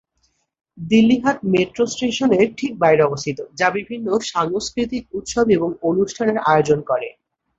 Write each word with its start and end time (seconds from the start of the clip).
Delhi 0.77 1.17
Haat 1.23 1.37
metro 1.45 1.83
স্টেশনটির 1.85 2.51
ঠিক 2.57 2.71
বাইরে 2.79 3.01
অবস্থিত, 3.03 3.37
যা 3.55 3.67
বিভিন্ন 3.69 4.07
সাংস্কৃতিক 4.31 5.03
উৎসব 5.13 5.45
এবং 5.49 5.69
অনুষ্ঠানের 5.81 6.37
আয়োজন 6.45 6.79
করে। 6.81 7.09